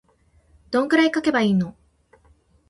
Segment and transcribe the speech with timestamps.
[0.71, 1.75] どんくらい書けばいいの